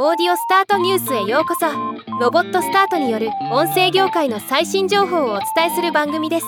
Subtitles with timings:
[0.00, 1.66] オーディオスタートニュースへようこそ。
[2.20, 6.46] ロボットスタートによる音声業界の最新情報をお伝えする番組です。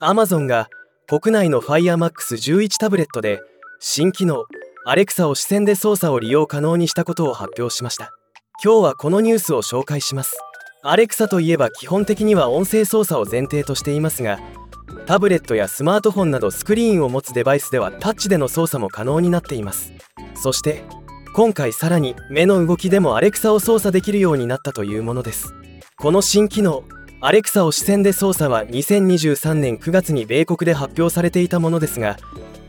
[0.00, 0.70] Amazon が
[1.06, 3.42] 国内の FireMax11 タブレットで
[3.80, 4.46] 新機能
[4.86, 8.10] Alexa を視線で操作を利用可能にしたことを発表しました。
[8.64, 10.38] 今日はこのニュースを紹介します。
[10.82, 14.40] アレクサといえば基本的には音声操作を前提としていますが
[15.04, 19.92] タブレットやスマートフォンなどスクリーンを持つデバイスではタッチでの操作も可能になっています。
[20.34, 20.82] そして
[21.34, 25.52] 今回さらに目の動きでもアレクサを操作できるようになったというものです。
[25.98, 26.84] この新機能
[27.20, 32.18] アレクサを視線で操作は2023年9月に米国で発表されていたものですが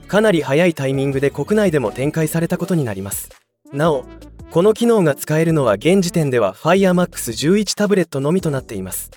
[0.07, 3.29] かなり早いタイミングで国内でも展開されたことになります。
[3.71, 4.03] なお
[4.49, 9.11] この機能が使えるのは現時点では FireMax11 タブレットのみとなっています。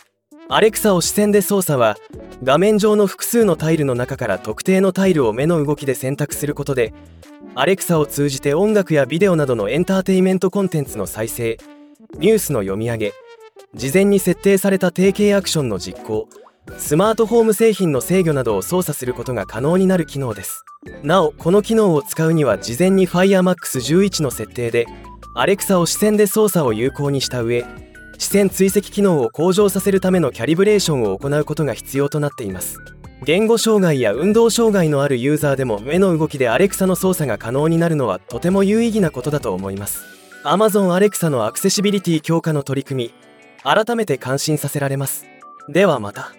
[0.51, 1.97] アレクサを視線で操作は
[2.43, 6.95] 画面上の複数のタイルの中から特定のタイルを目の動きで選択することで
[7.55, 11.59] アレクサを通じて音楽やビデオなどのエンターテイメントコンテンツの再生
[12.19, 13.13] ニュースの読み上げ
[13.75, 16.29] 事前に設定された提携アクションの実行
[16.79, 20.65] スマートフォーム製品の制御などを操作することが可能になる機能です。
[21.03, 24.87] なおこの機能を使うには事前に FireMax11 の設定で
[25.35, 27.65] アレクサを視線で操作を有効にした上
[28.19, 32.79] 視線追跡機能を向上させるためのキャリブレーションを行うことが必要となっています。
[33.25, 40.05] 言語障害や運動障害のあるユーザーでも目の動きでアレクサの操作が可能になるのはとても有意義なことだと思います。
[40.45, 43.15] Amazon アレクサのアクセシビリティ強化の取り組み
[43.65, 45.27] 改めて感心させられます。
[45.69, 46.38] ではまた。